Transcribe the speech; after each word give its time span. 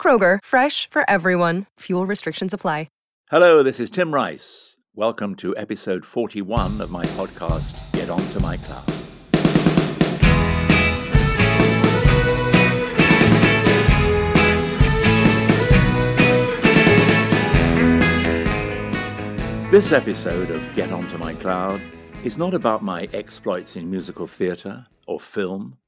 Kroger, 0.00 0.38
fresh 0.44 0.88
for 0.88 1.02
everyone. 1.10 1.66
Fuel 1.80 2.06
restrictions 2.06 2.54
apply. 2.54 2.86
Hello, 3.28 3.64
this 3.64 3.80
is 3.80 3.90
Tim 3.90 4.14
Rice. 4.14 4.76
Welcome 4.94 5.34
to 5.34 5.56
episode 5.56 6.04
41 6.04 6.80
of 6.80 6.92
my 6.92 7.04
podcast, 7.18 7.92
Get 7.92 8.08
On 8.08 8.20
to 8.20 8.38
My 8.38 8.56
Cloud. 8.56 8.86
This 19.72 19.90
episode 19.90 20.52
of 20.52 20.62
Get 20.76 20.92
Onto 20.92 21.18
My 21.18 21.34
Cloud 21.34 21.80
is 22.22 22.38
not 22.38 22.54
about 22.54 22.84
my 22.84 23.08
exploits 23.12 23.74
in 23.74 23.90
musical 23.90 24.28
theatre 24.28 24.86
or 25.08 25.18
film, 25.18 25.78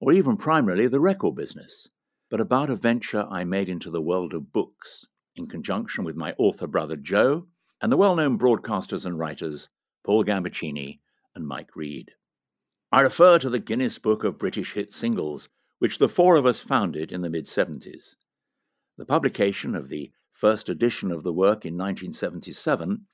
or 0.00 0.12
even 0.12 0.38
primarily 0.38 0.86
the 0.86 1.00
record 1.00 1.34
business, 1.34 1.90
but 2.30 2.40
about 2.40 2.70
a 2.70 2.76
venture 2.76 3.26
I 3.30 3.44
made 3.44 3.68
into 3.68 3.90
the 3.90 4.02
world 4.02 4.34
of 4.34 4.52
books 4.52 5.06
in 5.36 5.46
conjunction 5.46 6.04
with 6.04 6.16
my 6.16 6.34
author 6.38 6.66
brother 6.66 6.96
Jo 6.96 7.46
and 7.80 7.92
the 7.92 7.96
well 7.96 8.16
known 8.16 8.38
broadcasters 8.38 9.04
and 9.04 9.18
writers 9.18 9.68
Paul 10.04 10.24
Gambaccini 10.24 11.00
and 11.34 11.46
Mike 11.46 11.76
Read. 11.76 12.12
I 12.90 13.00
refer 13.00 13.38
to 13.38 13.50
the 13.50 13.58
Guinness 13.58 13.98
Book 13.98 14.24
of 14.24 14.38
British 14.38 14.72
Hit 14.72 14.92
Singles, 14.92 15.48
which 15.78 15.98
the 15.98 16.08
four 16.08 16.36
of 16.36 16.46
us 16.46 16.60
founded 16.60 17.12
in 17.12 17.22
the 17.22 17.30
mid 17.30 17.46
70s. 17.46 18.14
The 18.96 19.04
publication 19.04 19.74
of 19.74 19.88
the 19.88 20.12
first 20.32 20.68
edition 20.68 21.10
of 21.10 21.22
the 21.22 21.32
work 21.32 21.64
in 21.64 21.74
1977 21.74 23.06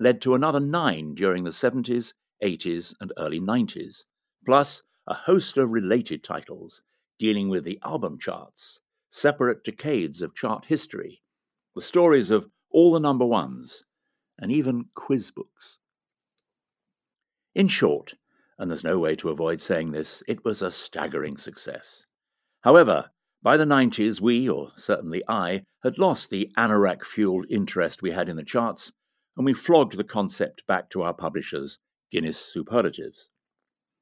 led 0.00 0.20
to 0.22 0.34
another 0.34 0.60
nine 0.60 1.14
during 1.14 1.44
the 1.44 1.50
70s, 1.50 2.12
80s, 2.42 2.94
and 3.00 3.12
early 3.18 3.40
90s, 3.40 4.04
plus 4.44 4.82
a 5.06 5.14
host 5.14 5.56
of 5.56 5.70
related 5.70 6.24
titles 6.24 6.82
dealing 7.18 7.48
with 7.48 7.64
the 7.64 7.78
album 7.84 8.18
charts, 8.18 8.80
separate 9.10 9.64
decades 9.64 10.22
of 10.22 10.34
chart 10.34 10.66
history, 10.66 11.22
the 11.74 11.82
stories 11.82 12.30
of 12.30 12.48
all 12.70 12.92
the 12.92 13.00
number 13.00 13.26
ones, 13.26 13.84
and 14.38 14.52
even 14.52 14.86
quiz 14.94 15.30
books. 15.30 15.78
In 17.54 17.68
short, 17.68 18.14
and 18.58 18.70
there's 18.70 18.84
no 18.84 18.98
way 18.98 19.16
to 19.16 19.30
avoid 19.30 19.60
saying 19.60 19.92
this, 19.92 20.22
it 20.28 20.44
was 20.44 20.62
a 20.62 20.70
staggering 20.70 21.36
success. 21.36 22.06
However, 22.62 23.10
by 23.42 23.56
the 23.56 23.64
90s, 23.64 24.20
we, 24.20 24.48
or 24.48 24.72
certainly 24.76 25.22
I, 25.28 25.62
had 25.82 25.98
lost 25.98 26.30
the 26.30 26.50
anorak 26.56 27.04
fueled 27.04 27.46
interest 27.48 28.02
we 28.02 28.10
had 28.10 28.28
in 28.28 28.36
the 28.36 28.42
charts, 28.44 28.92
and 29.36 29.46
we 29.46 29.54
flogged 29.54 29.96
the 29.96 30.04
concept 30.04 30.66
back 30.66 30.90
to 30.90 31.02
our 31.02 31.14
publishers, 31.14 31.78
Guinness 32.10 32.38
Superlatives. 32.38 33.30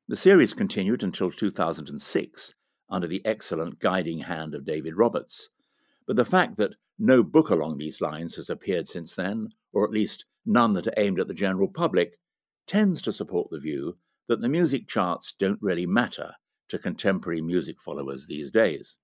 The 0.09 0.17
series 0.17 0.55
continued 0.55 1.03
until 1.03 1.31
2006 1.31 2.55
under 2.89 3.07
the 3.07 3.25
excellent 3.25 3.79
guiding 3.79 4.21
hand 4.21 4.55
of 4.55 4.65
David 4.65 4.97
Roberts, 4.97 5.49
but 6.07 6.17
the 6.17 6.25
fact 6.25 6.57
that 6.57 6.75
no 6.99 7.23
book 7.23 7.51
along 7.51 7.79
these 7.79 8.01
lines 8.01 8.37
has 8.37 8.49
appeared 8.49 8.89
since 8.89 9.15
then, 9.15 9.49
or 9.73 9.85
at 9.85 9.91
least 9.91 10.25
none 10.45 10.73
that 10.75 10.87
are 10.87 10.95
aimed 10.97 11.21
at 11.21 11.29
the 11.29 11.35
general 11.35 11.69
public, 11.69 12.19
tends 12.67 13.03
to 13.03 13.13
support 13.13 13.51
the 13.51 13.59
view 13.59 13.97
that 14.29 14.41
the 14.41 14.49
music 14.49 14.89
charts 14.89 15.35
don't 15.39 15.61
really 15.61 15.87
matter 15.87 16.33
to 16.69 16.79
contemporary 16.79 17.41
music 17.41 17.81
followers 17.81 18.27
these 18.27 18.51
days. 18.51 18.99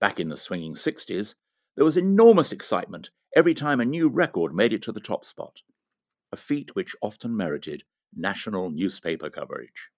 Back 0.00 0.20
in 0.20 0.28
the 0.28 0.36
swinging 0.36 0.74
60s, 0.74 1.34
there 1.74 1.84
was 1.84 1.96
enormous 1.96 2.52
excitement 2.52 3.10
every 3.34 3.54
time 3.54 3.80
a 3.80 3.84
new 3.84 4.08
record 4.08 4.54
made 4.54 4.72
it 4.72 4.82
to 4.82 4.92
the 4.92 5.00
top 5.00 5.24
spot, 5.24 5.60
a 6.32 6.36
feat 6.36 6.74
which 6.74 6.96
often 7.02 7.36
merited 7.36 7.84
national 8.14 8.70
newspaper 8.70 9.28
coverage. 9.28 9.90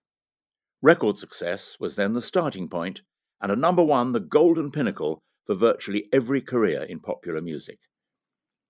Record 0.80 1.18
success 1.18 1.76
was 1.80 1.96
then 1.96 2.12
the 2.12 2.22
starting 2.22 2.68
point, 2.68 3.02
and 3.40 3.50
a 3.50 3.56
number 3.56 3.82
one 3.82 4.12
the 4.12 4.20
golden 4.20 4.70
pinnacle 4.70 5.20
for 5.44 5.56
virtually 5.56 6.08
every 6.12 6.40
career 6.40 6.82
in 6.82 7.00
popular 7.00 7.40
music. 7.40 7.78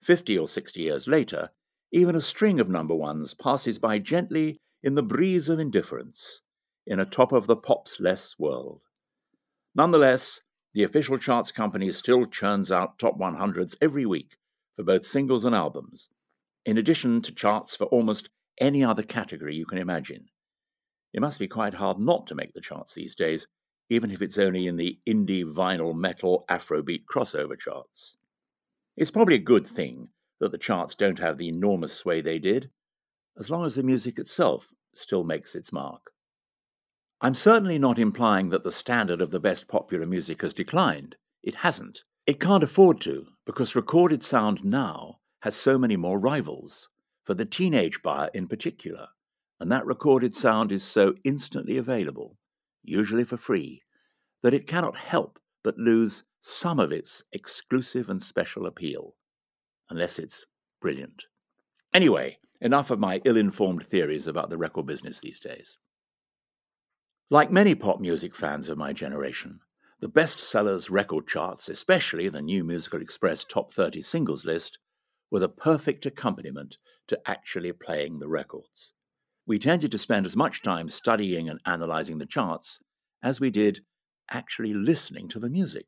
Fifty 0.02 0.38
or 0.38 0.48
sixty 0.48 0.82
years 0.82 1.06
later, 1.06 1.50
even 1.92 2.14
a 2.14 2.22
string 2.22 2.60
of 2.60 2.68
number 2.68 2.94
ones 2.94 3.34
passes 3.34 3.78
by 3.78 3.98
gently 3.98 4.58
in 4.82 4.94
the 4.94 5.02
breeze 5.02 5.48
of 5.48 5.58
indifference, 5.58 6.40
in 6.86 6.98
a 6.98 7.04
top 7.04 7.32
of 7.32 7.46
the 7.46 7.56
pops 7.56 8.00
less 8.00 8.34
world. 8.38 8.80
Nonetheless, 9.74 10.40
the 10.72 10.84
official 10.84 11.18
charts 11.18 11.52
company 11.52 11.90
still 11.90 12.24
churns 12.24 12.70
out 12.70 12.98
top 12.98 13.18
100s 13.18 13.74
every 13.80 14.06
week 14.06 14.36
for 14.76 14.82
both 14.82 15.04
singles 15.04 15.44
and 15.44 15.54
albums, 15.54 16.08
in 16.64 16.78
addition 16.78 17.20
to 17.22 17.34
charts 17.34 17.76
for 17.76 17.86
almost 17.86 18.30
any 18.60 18.82
other 18.82 19.02
category 19.02 19.54
you 19.54 19.66
can 19.66 19.78
imagine. 19.78 20.26
It 21.12 21.20
must 21.20 21.38
be 21.38 21.48
quite 21.48 21.74
hard 21.74 21.98
not 21.98 22.26
to 22.26 22.34
make 22.34 22.54
the 22.54 22.60
charts 22.60 22.94
these 22.94 23.14
days, 23.14 23.46
even 23.88 24.10
if 24.10 24.20
it's 24.20 24.38
only 24.38 24.66
in 24.66 24.76
the 24.76 24.98
indie 25.08 25.44
vinyl 25.44 25.94
metal 25.94 26.44
Afrobeat 26.50 27.04
crossover 27.10 27.58
charts. 27.58 28.16
It's 28.96 29.10
probably 29.10 29.36
a 29.36 29.38
good 29.38 29.66
thing 29.66 30.08
that 30.40 30.52
the 30.52 30.58
charts 30.58 30.94
don't 30.94 31.18
have 31.18 31.38
the 31.38 31.48
enormous 31.48 31.94
sway 31.94 32.20
they 32.20 32.38
did, 32.38 32.70
as 33.38 33.50
long 33.50 33.64
as 33.64 33.74
the 33.74 33.82
music 33.82 34.18
itself 34.18 34.72
still 34.94 35.24
makes 35.24 35.54
its 35.54 35.72
mark. 35.72 36.10
I'm 37.20 37.34
certainly 37.34 37.78
not 37.78 37.98
implying 37.98 38.50
that 38.50 38.62
the 38.62 38.72
standard 38.72 39.20
of 39.20 39.30
the 39.30 39.40
best 39.40 39.66
popular 39.66 40.06
music 40.06 40.42
has 40.42 40.54
declined. 40.54 41.16
It 41.42 41.56
hasn't. 41.56 42.02
It 42.26 42.40
can't 42.40 42.62
afford 42.62 43.00
to, 43.02 43.26
because 43.46 43.74
recorded 43.74 44.22
sound 44.22 44.64
now 44.64 45.18
has 45.40 45.56
so 45.56 45.78
many 45.78 45.96
more 45.96 46.18
rivals, 46.18 46.88
for 47.24 47.34
the 47.34 47.44
teenage 47.44 48.02
buyer 48.02 48.30
in 48.34 48.46
particular, 48.46 49.08
and 49.60 49.70
that 49.72 49.86
recorded 49.86 50.36
sound 50.36 50.72
is 50.72 50.84
so 50.84 51.14
instantly 51.24 51.76
available 51.76 52.36
usually 52.88 53.24
for 53.24 53.36
free, 53.36 53.82
that 54.42 54.54
it 54.54 54.66
cannot 54.66 54.96
help 54.96 55.38
but 55.62 55.78
lose 55.78 56.24
some 56.40 56.78
of 56.78 56.92
its 56.92 57.24
exclusive 57.32 58.08
and 58.08 58.22
special 58.22 58.66
appeal, 58.66 59.14
unless 59.90 60.18
it's 60.18 60.46
brilliant. 60.80 61.24
Anyway, 61.92 62.38
enough 62.60 62.90
of 62.90 62.98
my 62.98 63.20
ill 63.24 63.36
informed 63.36 63.84
theories 63.84 64.26
about 64.26 64.50
the 64.50 64.56
record 64.58 64.86
business 64.86 65.20
these 65.20 65.40
days. 65.40 65.78
Like 67.30 67.50
many 67.52 67.74
pop 67.74 68.00
music 68.00 68.34
fans 68.34 68.68
of 68.68 68.78
my 68.78 68.92
generation, 68.92 69.60
the 70.00 70.08
bestsellers 70.08 70.90
record 70.90 71.26
charts, 71.26 71.68
especially 71.68 72.28
the 72.28 72.40
New 72.40 72.64
Musical 72.64 73.02
Express 73.02 73.44
Top 73.44 73.72
30 73.72 74.02
singles 74.02 74.44
list, 74.44 74.78
were 75.30 75.40
the 75.40 75.48
perfect 75.48 76.06
accompaniment 76.06 76.78
to 77.08 77.20
actually 77.26 77.72
playing 77.72 78.18
the 78.18 78.28
records 78.28 78.92
we 79.48 79.58
tended 79.58 79.90
to 79.90 79.98
spend 79.98 80.26
as 80.26 80.36
much 80.36 80.60
time 80.60 80.90
studying 80.90 81.48
and 81.48 81.58
analyzing 81.64 82.18
the 82.18 82.26
charts 82.26 82.80
as 83.22 83.40
we 83.40 83.50
did 83.50 83.80
actually 84.30 84.74
listening 84.74 85.26
to 85.26 85.40
the 85.40 85.48
music. 85.48 85.86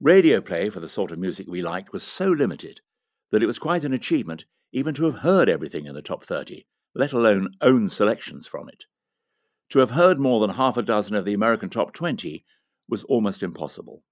Radio 0.00 0.40
play 0.40 0.70
for 0.70 0.78
the 0.78 0.88
sort 0.88 1.10
of 1.10 1.18
music 1.18 1.48
we 1.48 1.60
liked 1.60 1.92
was 1.92 2.04
so 2.04 2.26
limited 2.26 2.80
that 3.32 3.42
it 3.42 3.46
was 3.46 3.58
quite 3.58 3.82
an 3.82 3.92
achievement 3.92 4.44
even 4.70 4.94
to 4.94 5.06
have 5.06 5.22
heard 5.22 5.48
everything 5.48 5.86
in 5.86 5.94
the 5.96 6.02
top 6.02 6.22
30, 6.22 6.64
let 6.94 7.12
alone 7.12 7.48
own 7.60 7.88
selections 7.88 8.46
from 8.46 8.68
it. 8.68 8.84
To 9.70 9.80
have 9.80 9.90
heard 9.90 10.20
more 10.20 10.38
than 10.38 10.50
half 10.50 10.76
a 10.76 10.82
dozen 10.82 11.16
of 11.16 11.24
the 11.24 11.34
American 11.34 11.68
top 11.68 11.92
20 11.94 12.44
was 12.88 13.02
almost 13.04 13.42
impossible. 13.42 14.04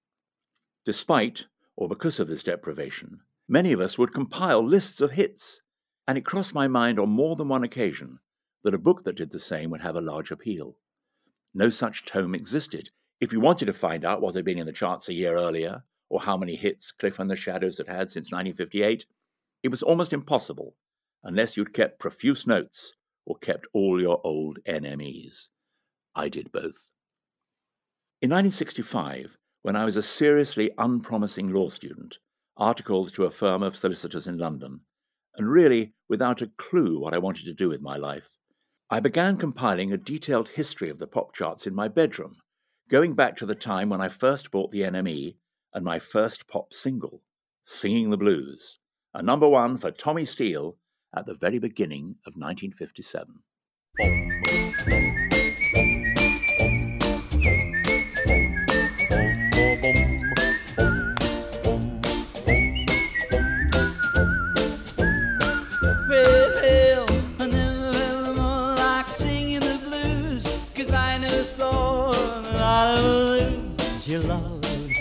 Despite, 0.85 1.47
or 1.77 1.89
because 1.89 2.19
of 2.19 2.27
this 2.27 2.43
deprivation, 2.43 3.21
many 3.49 3.73
of 3.73 3.81
us 3.81 3.97
would 3.97 4.13
compile 4.13 4.65
lists 4.65 5.01
of 5.01 5.13
hits, 5.13 5.61
and 6.09 6.19
it 6.19 6.25
crossed 6.25 6.53
my 6.53 6.67
mind 6.67 6.99
on 6.99 7.09
more 7.09 7.37
than 7.37 7.47
one 7.47 7.63
occasion 7.63 8.19
that 8.65 8.75
a 8.75 8.79
book 8.79 9.05
that 9.05 9.17
did 9.17 9.31
the 9.31 9.39
same 9.39 9.71
would 9.71 9.83
have 9.83 9.95
a 9.95 10.01
large 10.01 10.31
appeal. 10.31 10.77
No 11.55 11.71
such 11.71 12.05
tome 12.05 12.35
existed. 12.35 12.91
If 13.21 13.33
you 13.33 13.39
wanted 13.39 13.67
to 13.67 13.73
find 13.73 14.05
out 14.05 14.21
what 14.21 14.35
had 14.35 14.45
been 14.45 14.59
in 14.59 14.67
the 14.67 14.73
charts 14.73 15.09
a 15.09 15.15
year 15.15 15.37
earlier, 15.37 15.85
or 16.09 16.21
how 16.21 16.37
many 16.37 16.57
hits 16.57 16.91
Cliff 16.91 17.19
and 17.19 17.31
the 17.31 17.37
Shadows 17.37 17.79
had 17.79 17.87
had 17.87 18.11
since 18.11 18.33
1958, 18.33 19.07
it 19.63 19.69
was 19.69 19.83
almost 19.83 20.13
impossible 20.13 20.75
unless 21.23 21.57
you'd 21.57 21.73
kept 21.73 21.99
profuse 21.99 22.47
notes 22.47 22.95
or 23.25 23.37
kept 23.37 23.67
all 23.73 24.01
your 24.01 24.21
old 24.25 24.59
NMEs. 24.67 25.49
I 26.15 26.29
did 26.29 26.53
both. 26.53 26.91
In 28.21 28.31
1965, 28.31 29.39
when 29.63 29.77
I 29.77 29.85
was 29.85 29.97
a 29.97 30.03
seriously 30.03 30.71
unpromising 30.79 31.53
law 31.53 31.69
student, 31.69 32.19
articled 32.57 33.13
to 33.15 33.25
a 33.25 33.31
firm 33.31 33.63
of 33.63 33.77
solicitors 33.77 34.27
in 34.27 34.39
London, 34.39 34.81
and 35.37 35.49
really 35.49 35.95
without 36.09 36.43
a 36.43 36.51
clue 36.59 37.01
what 37.01 37.15
I 37.15 37.19
wanted 37.19 37.47
to 37.47 37.55
do 37.55 37.69
with 37.69 37.81
my 37.81 37.97
life, 37.97 38.37
I 38.91 39.01
began 39.01 39.39
compiling 39.39 39.93
a 39.93 39.97
detailed 39.97 40.51
history 40.51 40.91
of 40.91 40.99
the 40.99 41.07
pop 41.07 41.35
charts 41.35 41.67
in 41.67 41.75
my 41.75 41.89
bedroom, 41.89 42.37
going 42.91 43.15
back 43.15 43.35
to 43.39 43.47
the 43.47 43.55
time 43.55 43.89
when 43.89 44.03
I 44.03 44.11
first 44.11 44.51
bought 44.51 44.73
the 44.73 44.83
NME 44.83 45.37
and 45.73 45.85
my 45.85 45.99
first 45.99 46.49
pop 46.49 46.75
single, 46.75 47.23
Singing 47.63 48.11
the 48.11 48.19
Blues, 48.19 48.79
a 49.15 49.23
number 49.23 49.49
one 49.49 49.79
for 49.79 49.91
Tommy 49.91 50.27
Steele 50.27 50.77
at 51.17 51.25
the 51.25 51.35
very 51.35 51.59
beginning 51.59 52.17
of 52.27 52.35
1957. 52.37 54.64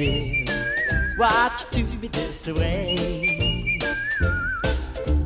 Dear. 0.04 0.46
Why'd 1.18 1.52
you 1.76 1.84
do 1.84 1.94
me 1.98 2.08
this 2.08 2.48
way? 2.48 3.80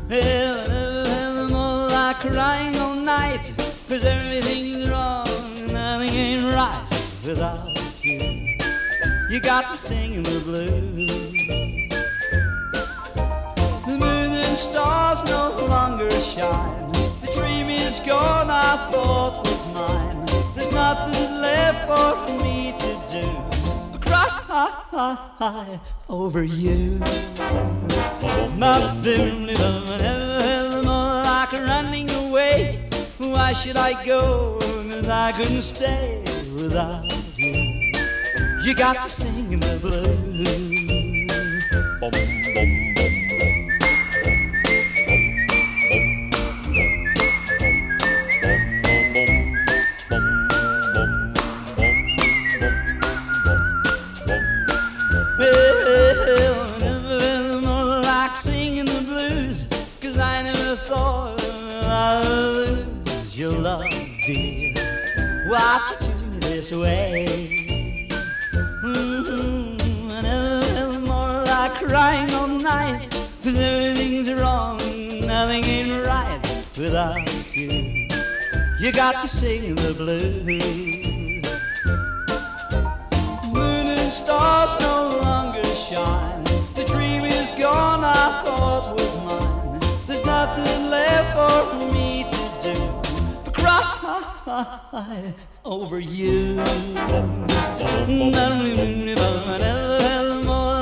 Well, 0.09 0.57
never 0.69 1.06
felt 1.06 1.51
more 1.51 1.88
like 1.89 2.18
crying 2.18 2.75
all 2.77 2.95
night, 2.95 3.51
'cause 3.88 4.03
everything's 4.06 4.89
wrong, 4.89 5.27
and 5.57 5.74
nothing 5.74 6.13
ain't 6.25 6.45
right 6.53 6.85
without 7.25 7.77
you. 8.03 8.57
You 9.29 9.39
got 9.39 9.71
me 9.71 9.77
singing 9.77 10.24
the 10.24 10.39
blues. 10.47 11.12
The 13.88 13.95
moon 14.03 14.31
and 14.45 14.57
stars 14.57 15.19
no 15.25 15.44
longer 15.73 16.12
shine. 16.33 16.91
The 17.23 17.30
dream 17.38 17.68
is 17.69 18.00
gone, 18.00 18.50
I 18.50 18.73
thought 18.91 19.35
was 19.47 19.63
mine. 19.73 20.19
There's 20.56 20.71
nothing 20.71 21.41
left 21.41 21.80
for 21.89 22.09
me 22.44 22.73
to 22.83 22.91
cry 24.97 25.79
over 26.09 26.44
you. 26.44 26.99
oh 27.03 28.53
nothing 28.57 29.47
ever 29.47 30.81
more 30.81 31.21
like 31.23 31.53
running 31.53 32.09
away. 32.25 32.89
Why 33.19 33.53
should 33.53 33.77
I 33.77 34.03
go? 34.03 34.57
Cause 34.89 35.07
I 35.07 35.33
couldn't 35.33 35.61
stay 35.61 36.23
without 36.55 37.05
you. 37.38 37.53
You 38.63 38.73
got 38.73 39.03
me 39.03 39.09
singing 39.09 39.59
the 39.59 39.77
blues. 39.79 40.66
Cry 94.47 95.33
over 95.65 95.99
you. 95.99 96.55
Never 98.07 98.63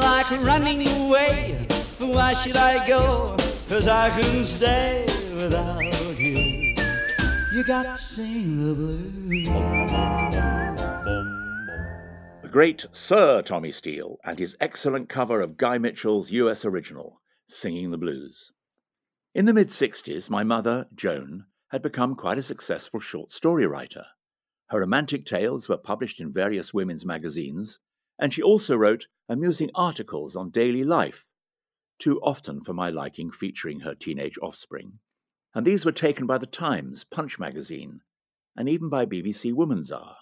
like 0.01 0.31
running 0.45 0.87
away. 0.87 1.65
Why 1.97 2.33
should 2.33 2.57
I 2.57 2.87
go? 2.87 3.35
Cause 3.67 3.87
I 3.87 4.11
couldn't 4.11 4.45
stay 4.45 5.05
without 5.35 5.81
you. 6.19 6.75
You 7.53 7.63
got 7.65 7.83
to 7.83 7.97
sing 7.97 8.67
the 8.67 8.75
blues. 8.75 9.47
The 12.43 12.49
great 12.49 12.85
Sir 12.91 13.41
Tommy 13.41 13.71
Steele 13.71 14.17
and 14.23 14.37
his 14.37 14.55
excellent 14.59 15.09
cover 15.09 15.41
of 15.41 15.57
Guy 15.57 15.79
Mitchell's 15.79 16.29
US 16.29 16.63
original, 16.65 17.19
Singing 17.47 17.89
the 17.89 17.97
Blues. 17.97 18.51
In 19.33 19.45
the 19.45 19.53
mid 19.53 19.69
60s, 19.69 20.29
my 20.29 20.43
mother, 20.43 20.87
Joan, 20.93 21.45
had 21.71 21.81
become 21.81 22.15
quite 22.15 22.37
a 22.37 22.43
successful 22.43 22.99
short 22.99 23.31
story 23.31 23.65
writer. 23.65 24.05
Her 24.69 24.79
romantic 24.79 25.25
tales 25.25 25.69
were 25.69 25.77
published 25.77 26.19
in 26.19 26.33
various 26.33 26.73
women's 26.73 27.05
magazines, 27.05 27.79
and 28.19 28.33
she 28.33 28.41
also 28.41 28.75
wrote 28.75 29.07
amusing 29.27 29.69
articles 29.75 30.35
on 30.35 30.49
daily 30.49 30.83
life, 30.83 31.29
too 31.99 32.19
often 32.21 32.61
for 32.61 32.73
my 32.73 32.89
liking 32.89 33.31
featuring 33.31 33.81
her 33.81 33.95
teenage 33.95 34.37
offspring. 34.41 34.99
And 35.53 35.65
these 35.65 35.85
were 35.85 35.91
taken 35.91 36.25
by 36.25 36.37
The 36.37 36.45
Times, 36.45 37.03
Punch 37.03 37.39
magazine, 37.39 38.01
and 38.55 38.69
even 38.69 38.89
by 38.89 39.05
BBC 39.05 39.53
Woman's 39.53 39.91
Hour. 39.91 40.17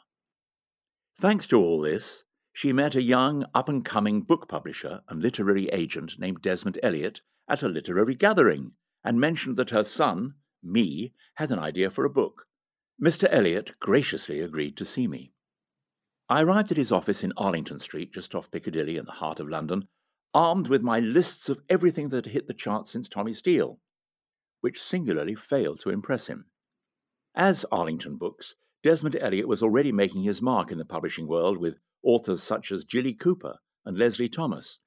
Thanks 1.19 1.47
to 1.47 1.59
all 1.59 1.81
this, 1.81 2.23
she 2.51 2.73
met 2.73 2.95
a 2.95 3.01
young, 3.01 3.45
up 3.53 3.69
and 3.69 3.83
coming 3.83 4.21
book 4.21 4.47
publisher 4.47 5.01
and 5.09 5.21
literary 5.21 5.67
agent 5.69 6.19
named 6.19 6.41
Desmond 6.41 6.79
Elliott 6.83 7.21
at 7.47 7.63
a 7.63 7.67
literary 7.67 8.15
gathering 8.15 8.73
and 9.03 9.19
mentioned 9.19 9.57
that 9.57 9.71
her 9.71 9.83
son, 9.83 10.35
me, 10.63 11.13
had 11.35 11.51
an 11.51 11.59
idea 11.59 11.89
for 11.89 12.05
a 12.05 12.09
book. 12.09 12.47
Mr. 13.01 13.27
Elliott 13.31 13.79
graciously 13.79 14.39
agreed 14.39 14.77
to 14.77 14.85
see 14.85 15.07
me. 15.07 15.33
I 16.29 16.41
arrived 16.41 16.71
at 16.71 16.77
his 16.77 16.91
office 16.91 17.23
in 17.23 17.33
Arlington 17.35 17.79
Street, 17.79 18.13
just 18.13 18.33
off 18.33 18.51
Piccadilly 18.51 18.97
in 18.97 19.05
the 19.05 19.11
heart 19.11 19.39
of 19.39 19.49
London, 19.49 19.87
armed 20.33 20.67
with 20.67 20.81
my 20.81 20.99
lists 20.99 21.49
of 21.49 21.61
everything 21.69 22.09
that 22.09 22.25
had 22.25 22.33
hit 22.33 22.47
the 22.47 22.53
charts 22.53 22.91
since 22.91 23.09
Tommy 23.09 23.33
Steele, 23.33 23.79
which 24.61 24.81
singularly 24.81 25.35
failed 25.35 25.79
to 25.81 25.89
impress 25.89 26.27
him. 26.27 26.45
As 27.35 27.65
Arlington 27.71 28.17
Books, 28.17 28.55
Desmond 28.83 29.17
Elliott 29.19 29.47
was 29.47 29.61
already 29.61 29.91
making 29.91 30.23
his 30.23 30.41
mark 30.41 30.71
in 30.71 30.77
the 30.77 30.85
publishing 30.85 31.27
world 31.27 31.57
with 31.57 31.79
authors 32.03 32.41
such 32.43 32.71
as 32.71 32.83
Jilly 32.83 33.13
Cooper 33.13 33.57
and 33.85 33.97
Leslie 33.97 34.29
Thomas, 34.29 34.79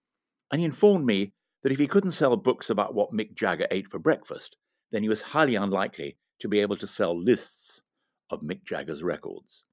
and 0.51 0.61
he 0.61 0.65
informed 0.65 1.07
me 1.07 1.33
that 1.63 1.73
if 1.73 1.79
he 1.79 1.87
couldn't 1.87 2.13
sell 2.13 2.37
books 2.37 2.71
about 2.71 2.95
what 2.95 3.13
Mick 3.13 3.35
Jagger 3.35 3.67
ate 3.71 3.89
for 3.89 3.99
breakfast, 3.99 4.57
then 4.97 5.03
he 5.03 5.11
was 5.11 5.21
highly 5.21 5.57
unlikely 5.57 6.17
to 6.39 6.49
be 6.49 6.59
able 6.59 6.75
to 6.75 6.87
sell 6.87 7.15
lists 7.15 7.83
of 8.31 8.41
Mick 8.41 8.65
Jagger's 8.65 9.03
records. 9.03 9.67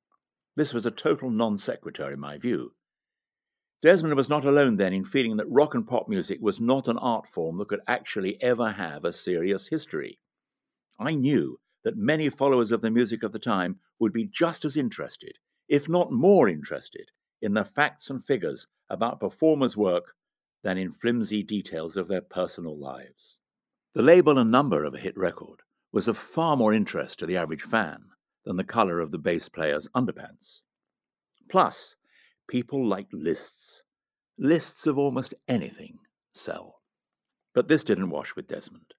This 0.58 0.74
was 0.74 0.86
a 0.86 0.92
total 0.92 1.30
non 1.30 1.58
sequitur 1.58 2.12
in 2.12 2.20
my 2.20 2.38
view. 2.38 2.74
Desmond 3.82 4.16
was 4.16 4.28
not 4.28 4.44
alone 4.44 4.76
then 4.76 4.92
in 4.92 5.06
feeling 5.06 5.38
that 5.38 5.50
rock 5.50 5.76
and 5.76 5.88
pop 5.88 6.10
music 6.10 6.40
was 6.42 6.60
not 6.60 6.90
an 6.90 6.98
art 6.98 7.26
form 7.26 7.58
that 7.60 7.70
could 7.70 7.80
actually 7.88 8.38
ever 8.44 8.70
have 8.74 9.06
a 9.06 9.14
serious 9.14 9.70
history. 9.70 10.20
I 11.00 11.16
knew 11.16 11.58
that 11.86 11.96
many 11.96 12.30
followers 12.30 12.74
of 12.74 12.82
the 12.82 12.92
music 12.92 13.24
of 13.24 13.32
the 13.32 13.40
time 13.40 13.80
would 14.00 14.12
be 14.12 14.26
just 14.26 14.66
as 14.66 14.76
interested, 14.76 15.38
if 15.70 15.88
not 15.88 16.12
more 16.12 16.50
interested, 16.50 17.12
in 17.42 17.54
the 17.54 17.64
facts 17.64 18.10
and 18.10 18.22
figures 18.22 18.68
about 18.90 19.22
performers' 19.22 19.78
work 19.78 20.16
than 20.64 20.78
in 20.78 20.92
flimsy 20.92 21.44
details 21.44 21.96
of 21.96 22.10
their 22.10 22.20
personal 22.20 22.78
lives. 22.78 23.40
The 23.94 24.02
label 24.02 24.40
and 24.40 24.50
number 24.50 24.84
of 24.84 24.96
a 24.96 25.00
hit 25.00 25.16
record 25.16 25.60
was 25.92 26.08
of 26.08 26.18
far 26.18 26.58
more 26.58 26.74
interest 26.74 27.20
to 27.20 27.28
the 27.28 27.38
average 27.38 27.62
fan 27.62 28.06
than 28.44 28.58
the 28.58 28.64
colour 28.64 29.00
of 29.00 29.12
the 29.12 29.20
bass 29.20 29.50
player's 29.50 29.88
underpants. 29.96 30.62
Plus, 31.48 31.96
people 32.48 32.88
like 32.88 33.06
lists. 33.12 33.84
Lists 34.36 34.88
of 34.88 34.98
almost 34.98 35.36
anything 35.48 36.00
sell. 36.34 36.82
But 37.54 37.68
this 37.68 37.84
didn't 37.84 38.10
wash 38.10 38.36
with 38.36 38.48
Desmond. 38.48 38.96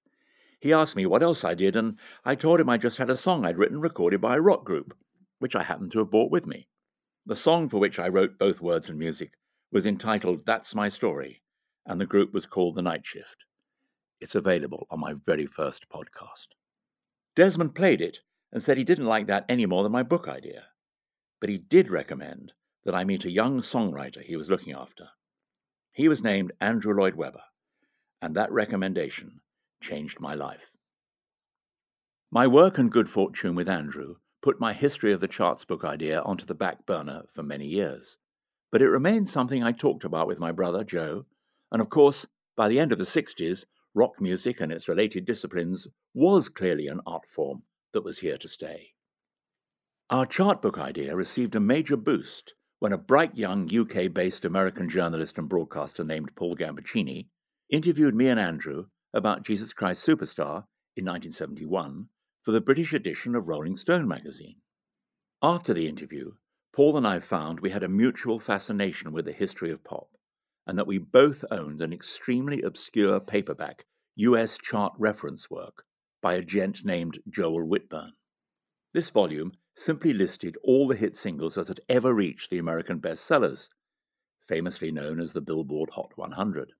He 0.61 0.71
asked 0.71 0.95
me 0.95 1.05
what 1.05 1.21
else 1.21 1.43
I 1.43 1.55
did, 1.55 1.75
and 1.75 1.99
I 2.23 2.35
told 2.35 2.61
him 2.61 2.69
I 2.69 2.77
just 2.77 2.97
had 2.97 3.09
a 3.09 3.17
song 3.17 3.45
I'd 3.45 3.57
written 3.57 3.81
recorded 3.81 4.21
by 4.21 4.37
a 4.37 4.41
rock 4.41 4.63
group, 4.63 4.95
which 5.39 5.57
I 5.57 5.63
happened 5.63 5.91
to 5.91 5.99
have 5.99 6.09
brought 6.09 6.31
with 6.31 6.47
me. 6.47 6.69
The 7.25 7.35
song 7.35 7.67
for 7.67 7.79
which 7.81 7.99
I 7.99 8.07
wrote 8.07 8.39
both 8.39 8.61
words 8.61 8.87
and 8.87 8.97
music 8.97 9.33
was 9.73 9.85
entitled 9.85 10.45
That's 10.45 10.73
My 10.73 10.87
Story, 10.87 11.41
and 11.85 11.99
the 11.99 12.05
group 12.05 12.33
was 12.33 12.45
called 12.45 12.75
The 12.75 12.81
Night 12.81 13.05
Shift. 13.05 13.43
It's 14.19 14.35
available 14.35 14.87
on 14.89 14.99
my 14.99 15.13
very 15.13 15.45
first 15.45 15.89
podcast. 15.89 16.47
Desmond 17.35 17.75
played 17.75 18.01
it 18.01 18.19
and 18.51 18.63
said 18.63 18.77
he 18.77 18.83
didn't 18.83 19.05
like 19.05 19.27
that 19.27 19.45
any 19.49 19.65
more 19.65 19.83
than 19.83 19.91
my 19.91 20.03
book 20.03 20.27
idea, 20.27 20.65
but 21.41 21.49
he 21.49 21.57
did 21.57 21.89
recommend 21.89 22.53
that 22.85 22.95
I 22.95 23.03
meet 23.03 23.25
a 23.25 23.31
young 23.31 23.59
songwriter 23.59 24.21
he 24.21 24.37
was 24.37 24.49
looking 24.49 24.73
after. 24.73 25.09
He 25.91 26.07
was 26.07 26.23
named 26.23 26.53
Andrew 26.61 26.93
Lloyd 26.93 27.15
Webber, 27.15 27.43
and 28.21 28.35
that 28.35 28.51
recommendation 28.51 29.41
changed 29.81 30.19
my 30.19 30.33
life. 30.33 30.77
My 32.31 32.47
work 32.47 32.77
and 32.77 32.91
good 32.91 33.09
fortune 33.09 33.55
with 33.55 33.69
Andrew 33.69 34.15
put 34.41 34.59
my 34.59 34.73
History 34.73 35.11
of 35.11 35.19
the 35.19 35.27
Charts 35.27 35.65
book 35.65 35.83
idea 35.83 36.21
onto 36.21 36.45
the 36.45 36.55
back 36.55 36.85
burner 36.85 37.23
for 37.29 37.43
many 37.43 37.65
years, 37.65 38.17
but 38.71 38.81
it 38.81 38.89
remained 38.89 39.29
something 39.29 39.63
I 39.63 39.71
talked 39.71 40.03
about 40.03 40.27
with 40.27 40.39
my 40.39 40.51
brother, 40.51 40.83
Jo, 40.83 41.25
and 41.71 41.81
of 41.81 41.89
course, 41.89 42.25
by 42.55 42.67
the 42.67 42.79
end 42.79 42.91
of 42.91 42.97
the 42.97 43.05
60s, 43.05 43.65
rock 43.95 44.19
music 44.19 44.59
and 44.61 44.71
its 44.71 44.87
related 44.87 45.25
disciplines 45.25 45.87
was 46.13 46.49
clearly 46.49 46.87
an 46.87 46.99
art 47.07 47.25
form 47.27 47.63
that 47.93 48.03
was 48.03 48.19
here 48.19 48.37
to 48.37 48.47
stay. 48.47 48.89
Our 50.09 50.25
chart 50.25 50.61
book 50.61 50.77
idea 50.77 51.15
received 51.15 51.55
a 51.55 51.59
major 51.59 51.97
boost 51.97 52.53
when 52.79 52.91
a 52.91 52.97
bright 52.97 53.35
young 53.35 53.67
UK 53.73 54.13
based 54.13 54.45
American 54.45 54.89
journalist 54.89 55.37
and 55.37 55.49
broadcaster 55.49 56.03
named 56.03 56.35
Paul 56.35 56.55
Gambaccini 56.55 57.27
interviewed 57.71 58.13
me 58.13 58.27
and 58.27 58.39
Andrew 58.39 58.87
about 59.13 59.43
Jesus 59.43 59.73
Christ 59.73 60.05
Superstar 60.05 60.65
in 60.95 61.05
1971 61.05 62.09
for 62.43 62.51
the 62.51 62.61
British 62.61 62.93
edition 62.93 63.33
of 63.33 63.47
Rolling 63.47 63.77
Stone 63.77 64.07
magazine. 64.07 64.57
After 65.41 65.73
the 65.73 65.87
interview, 65.87 66.33
Paul 66.73 66.97
and 66.97 67.07
I 67.07 67.19
found 67.19 67.61
we 67.61 67.69
had 67.71 67.83
a 67.83 67.87
mutual 67.87 68.39
fascination 68.39 69.13
with 69.13 69.25
the 69.25 69.31
history 69.31 69.71
of 69.71 69.83
pop, 69.83 70.09
and 70.67 70.77
that 70.77 70.87
we 70.87 70.97
both 70.97 71.45
owned 71.51 71.81
an 71.81 71.93
extremely 71.93 72.61
obscure 72.61 73.19
paperback 73.19 73.85
US 74.15 74.57
chart 74.57 74.93
reference 74.97 75.49
work 75.49 75.83
by 76.21 76.33
a 76.33 76.41
gent 76.41 76.83
named 76.83 77.19
Joel 77.29 77.67
Whitburn. 77.67 78.13
This 78.93 79.09
volume 79.09 79.51
simply 79.75 80.13
listed 80.13 80.57
all 80.63 80.87
the 80.87 80.95
hit 80.95 81.17
singles 81.17 81.55
that 81.55 81.67
had 81.67 81.81
ever 81.89 82.13
reached 82.13 82.49
the 82.49 82.57
American 82.57 82.99
bestsellers, 82.99 83.69
famously 84.41 84.91
known 84.91 85.19
as 85.19 85.33
the 85.33 85.41
Billboard 85.41 85.91
Hot 85.91 86.11
100. 86.15 86.71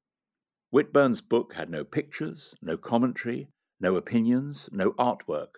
Whitburn's 0.71 1.21
book 1.21 1.53
had 1.53 1.69
no 1.69 1.83
pictures, 1.83 2.55
no 2.61 2.77
commentary, 2.77 3.49
no 3.79 3.95
opinions, 3.97 4.69
no 4.71 4.93
artwork, 4.93 5.55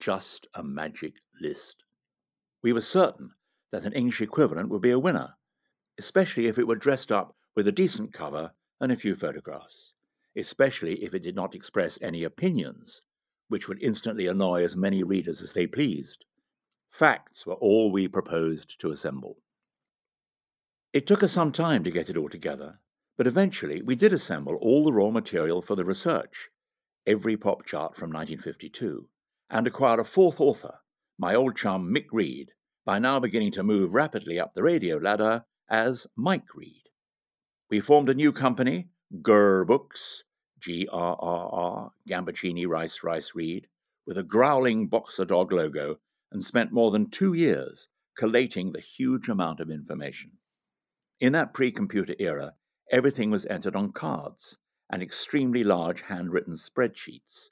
just 0.00 0.46
a 0.54 0.62
magic 0.62 1.14
list. 1.40 1.84
We 2.62 2.72
were 2.72 2.80
certain 2.80 3.32
that 3.72 3.84
an 3.84 3.92
English 3.92 4.20
equivalent 4.20 4.70
would 4.70 4.82
be 4.82 4.90
a 4.90 4.98
winner, 4.98 5.34
especially 5.98 6.46
if 6.46 6.58
it 6.58 6.66
were 6.66 6.76
dressed 6.76 7.12
up 7.12 7.35
with 7.56 7.66
a 7.66 7.72
decent 7.72 8.12
cover 8.12 8.52
and 8.80 8.92
a 8.92 8.96
few 8.96 9.16
photographs, 9.16 9.94
especially 10.36 11.02
if 11.02 11.14
it 11.14 11.22
did 11.22 11.34
not 11.34 11.54
express 11.54 11.98
any 12.02 12.22
opinions, 12.22 13.00
which 13.48 13.66
would 13.66 13.82
instantly 13.82 14.26
annoy 14.26 14.62
as 14.62 14.76
many 14.76 15.02
readers 15.02 15.40
as 15.40 15.54
they 15.54 15.66
pleased. 15.66 16.26
Facts 16.90 17.46
were 17.46 17.54
all 17.54 17.90
we 17.90 18.06
proposed 18.06 18.78
to 18.80 18.90
assemble. 18.90 19.38
It 20.92 21.06
took 21.06 21.22
us 21.22 21.32
some 21.32 21.52
time 21.52 21.82
to 21.84 21.90
get 21.90 22.10
it 22.10 22.16
all 22.16 22.28
together, 22.28 22.80
but 23.16 23.26
eventually 23.26 23.82
we 23.82 23.96
did 23.96 24.12
assemble 24.12 24.56
all 24.56 24.84
the 24.84 24.92
raw 24.92 25.10
material 25.10 25.62
for 25.62 25.74
the 25.74 25.84
research, 25.84 26.50
every 27.06 27.36
pop 27.36 27.64
chart 27.64 27.96
from 27.96 28.10
1952, 28.10 29.08
and 29.48 29.66
acquired 29.66 30.00
a 30.00 30.04
fourth 30.04 30.40
author, 30.40 30.80
my 31.18 31.34
old 31.34 31.56
chum 31.56 31.92
Mick 31.94 32.06
Read, 32.12 32.52
by 32.84 32.98
now 32.98 33.18
beginning 33.18 33.52
to 33.52 33.62
move 33.62 33.94
rapidly 33.94 34.38
up 34.38 34.54
the 34.54 34.62
radio 34.62 34.98
ladder 34.98 35.44
as 35.68 36.06
Mike 36.16 36.54
Read. 36.54 36.85
We 37.68 37.80
formed 37.80 38.08
a 38.08 38.14
new 38.14 38.32
company, 38.32 38.90
Grrr 39.22 39.66
Books, 39.66 40.22
G 40.60 40.86
R 40.92 41.16
R 41.18 41.48
R, 41.52 41.90
Gambaccini 42.08 42.64
Rice 42.64 43.00
Rice 43.02 43.32
Read, 43.34 43.66
with 44.06 44.16
a 44.16 44.22
growling 44.22 44.86
boxer 44.86 45.24
dog 45.24 45.50
logo 45.50 45.96
and 46.30 46.44
spent 46.44 46.70
more 46.70 46.92
than 46.92 47.10
two 47.10 47.32
years 47.32 47.88
collating 48.16 48.70
the 48.70 48.80
huge 48.80 49.28
amount 49.28 49.58
of 49.58 49.68
information. 49.68 50.38
In 51.18 51.32
that 51.32 51.54
pre 51.54 51.72
computer 51.72 52.14
era, 52.20 52.54
everything 52.92 53.32
was 53.32 53.46
entered 53.46 53.74
on 53.74 53.90
cards 53.90 54.58
and 54.88 55.02
extremely 55.02 55.64
large 55.64 56.02
handwritten 56.02 56.54
spreadsheets. 56.54 57.50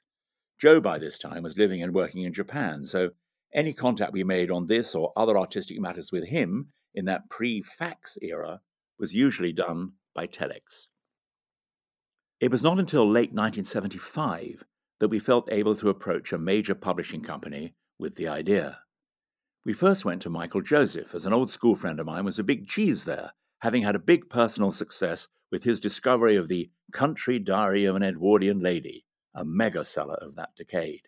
Jo, 0.57 0.79
by 0.79 0.97
this 0.97 1.17
time, 1.17 1.43
was 1.43 1.57
living 1.57 1.83
and 1.83 1.93
working 1.93 2.23
in 2.23 2.31
Japan, 2.31 2.85
so 2.85 3.09
any 3.53 3.73
contact 3.73 4.13
we 4.13 4.23
made 4.23 4.49
on 4.49 4.67
this 4.67 4.95
or 4.95 5.11
other 5.17 5.37
artistic 5.37 5.77
matters 5.81 6.13
with 6.13 6.29
him 6.29 6.69
in 6.93 7.03
that 7.03 7.29
pre 7.29 7.61
fax 7.61 8.17
era 8.21 8.61
was 8.97 9.13
usually 9.13 9.51
done 9.51 9.91
by 10.15 10.25
telex. 10.25 10.87
It 12.39 12.49
was 12.49 12.63
not 12.63 12.79
until 12.79 13.05
late 13.05 13.33
1975 13.33 14.63
that 14.99 15.09
we 15.09 15.19
felt 15.19 15.51
able 15.51 15.75
to 15.75 15.89
approach 15.89 16.33
a 16.33 16.37
major 16.37 16.73
publishing 16.73 17.21
company 17.21 17.75
with 17.99 18.15
the 18.15 18.27
idea. 18.27 18.79
We 19.65 19.73
first 19.73 20.05
went 20.05 20.21
to 20.21 20.29
Michael 20.29 20.61
Joseph, 20.61 21.13
as 21.13 21.25
an 21.25 21.33
old 21.33 21.49
school 21.49 21.75
friend 21.75 21.99
of 21.99 22.05
mine 22.05 22.23
was 22.23 22.39
a 22.39 22.43
big 22.43 22.67
cheese 22.67 23.03
there, 23.03 23.31
having 23.59 23.83
had 23.83 23.95
a 23.95 23.99
big 23.99 24.29
personal 24.29 24.71
success 24.71 25.27
with 25.51 25.63
his 25.63 25.79
discovery 25.79 26.35
of 26.35 26.47
the 26.47 26.69
Country 26.93 27.39
Diary 27.39 27.85
of 27.85 27.95
an 27.95 28.03
Edwardian 28.03 28.59
Lady, 28.59 29.05
a 29.33 29.43
mega 29.43 29.83
seller 29.83 30.15
of 30.21 30.35
that 30.35 30.55
decade. 30.55 31.07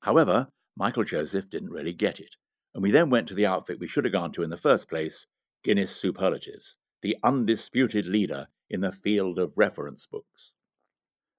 However, 0.00 0.48
Michael 0.76 1.04
Joseph 1.04 1.48
didn't 1.48 1.70
really 1.70 1.92
get 1.92 2.18
it, 2.18 2.36
and 2.74 2.82
we 2.82 2.90
then 2.90 3.10
went 3.10 3.28
to 3.28 3.34
the 3.34 3.46
outfit 3.46 3.78
we 3.78 3.86
should 3.86 4.04
have 4.04 4.12
gone 4.12 4.32
to 4.32 4.42
in 4.42 4.50
the 4.50 4.56
first 4.56 4.88
place 4.88 5.26
Guinness 5.62 5.94
Superlatives, 5.94 6.76
the 7.02 7.16
undisputed 7.22 8.06
leader 8.06 8.48
in 8.70 8.80
the 8.80 8.92
field 8.92 9.38
of 9.38 9.58
reference 9.58 10.06
books. 10.06 10.52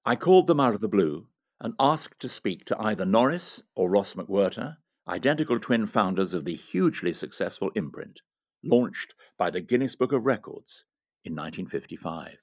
I 0.04 0.16
called 0.16 0.46
them 0.46 0.60
out 0.60 0.74
of 0.74 0.80
the 0.80 0.88
blue 0.88 1.28
and 1.60 1.74
asked 1.80 2.20
to 2.20 2.28
speak 2.28 2.64
to 2.66 2.80
either 2.80 3.06
Norris 3.06 3.62
or 3.74 3.90
Ross 3.90 4.14
McWhirter, 4.14 4.76
identical 5.08 5.58
twin 5.58 5.86
founders 5.86 6.34
of 6.34 6.44
the 6.44 6.54
hugely 6.54 7.12
successful 7.12 7.70
imprint, 7.74 8.20
launched 8.62 9.14
by 9.38 9.50
the 9.50 9.60
Guinness 9.60 9.96
Book 9.96 10.12
of 10.12 10.26
Records 10.26 10.84
in 11.24 11.32
1955. 11.32 12.36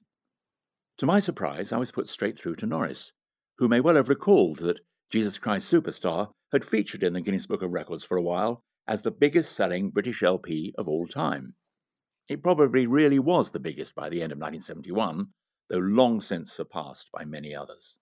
To 0.98 1.06
my 1.06 1.20
surprise, 1.20 1.72
I 1.72 1.78
was 1.78 1.92
put 1.92 2.08
straight 2.08 2.36
through 2.36 2.56
to 2.56 2.66
Norris, 2.66 3.12
who 3.58 3.68
may 3.68 3.80
well 3.80 3.96
have 3.96 4.08
recalled 4.08 4.58
that 4.58 4.80
Jesus 5.10 5.38
Christ 5.38 5.72
Superstar 5.72 6.30
had 6.52 6.64
featured 6.64 7.02
in 7.02 7.12
the 7.12 7.20
Guinness 7.20 7.46
Book 7.46 7.62
of 7.62 7.70
Records 7.70 8.02
for 8.04 8.16
a 8.16 8.22
while 8.22 8.62
as 8.86 9.02
the 9.02 9.10
biggest 9.10 9.52
selling 9.52 9.90
British 9.90 10.22
LP 10.22 10.74
of 10.76 10.88
all 10.88 11.06
time. 11.06 11.54
It 12.28 12.42
probably 12.42 12.86
really 12.86 13.18
was 13.18 13.50
the 13.50 13.60
biggest 13.60 13.94
by 13.94 14.08
the 14.08 14.22
end 14.22 14.32
of 14.32 14.38
1971, 14.38 15.28
though 15.68 15.78
long 15.78 16.20
since 16.20 16.52
surpassed 16.52 17.10
by 17.12 17.24
many 17.24 17.54
others. 17.54 17.98